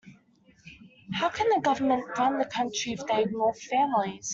[1.13, 4.29] How can the government run the country if they ignore families?